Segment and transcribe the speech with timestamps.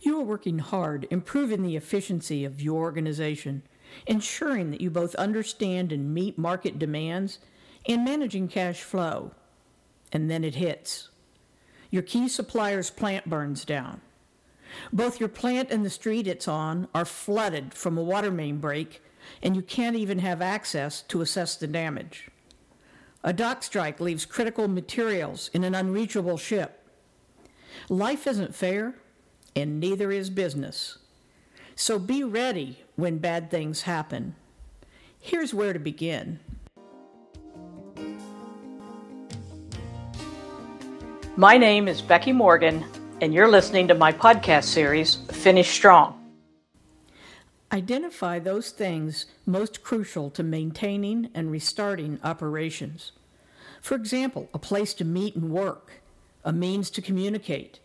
[0.00, 3.62] You are working hard improving the efficiency of your organization,
[4.06, 7.38] ensuring that you both understand and meet market demands,
[7.86, 9.32] and managing cash flow.
[10.12, 11.08] And then it hits.
[11.90, 14.00] Your key supplier's plant burns down.
[14.92, 19.02] Both your plant and the street it's on are flooded from a water main break,
[19.42, 22.28] and you can't even have access to assess the damage.
[23.24, 26.86] A dock strike leaves critical materials in an unreachable ship.
[27.88, 28.94] Life isn't fair,
[29.58, 30.98] and neither is business.
[31.74, 34.36] So be ready when bad things happen.
[35.20, 36.38] Here's where to begin.
[41.36, 42.84] My name is Becky Morgan,
[43.20, 46.14] and you're listening to my podcast series, Finish Strong.
[47.70, 53.12] Identify those things most crucial to maintaining and restarting operations.
[53.82, 56.00] For example, a place to meet and work,
[56.44, 57.80] a means to communicate,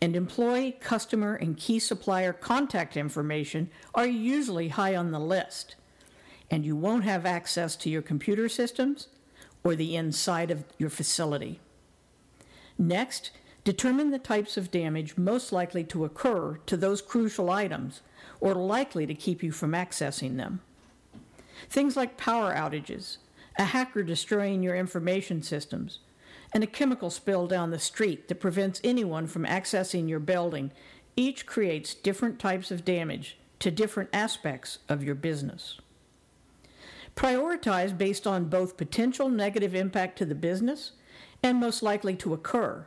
[0.00, 5.74] and employee, customer, and key supplier contact information are usually high on the list.
[6.50, 9.08] And you won't have access to your computer systems
[9.64, 11.60] or the inside of your facility.
[12.78, 13.32] Next,
[13.64, 18.00] determine the types of damage most likely to occur to those crucial items
[18.40, 20.60] or likely to keep you from accessing them.
[21.68, 23.16] Things like power outages,
[23.58, 25.98] a hacker destroying your information systems,
[26.52, 30.72] and a chemical spill down the street that prevents anyone from accessing your building
[31.16, 35.78] each creates different types of damage to different aspects of your business.
[37.16, 40.92] Prioritize based on both potential negative impact to the business
[41.42, 42.86] and most likely to occur,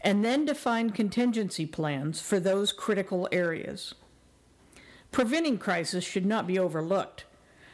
[0.00, 3.94] and then define contingency plans for those critical areas.
[5.10, 7.24] Preventing crisis should not be overlooked,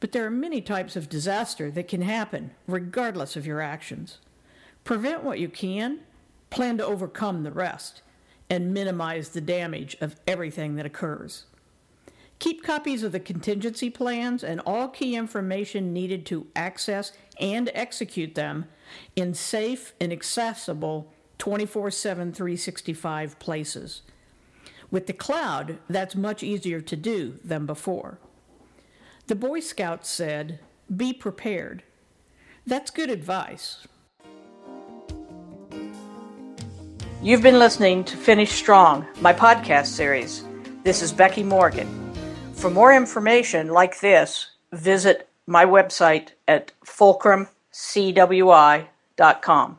[0.00, 4.18] but there are many types of disaster that can happen regardless of your actions.
[4.86, 5.98] Prevent what you can,
[6.48, 8.02] plan to overcome the rest,
[8.48, 11.46] and minimize the damage of everything that occurs.
[12.38, 18.36] Keep copies of the contingency plans and all key information needed to access and execute
[18.36, 18.66] them
[19.16, 24.02] in safe and accessible 24 7 365 places.
[24.92, 28.20] With the cloud, that's much easier to do than before.
[29.26, 30.60] The Boy Scouts said,
[30.96, 31.82] Be prepared.
[32.64, 33.84] That's good advice.
[37.26, 40.44] You've been listening to Finish Strong, my podcast series.
[40.84, 41.88] This is Becky Morgan.
[42.52, 49.78] For more information like this, visit my website at fulcrumcwi.com.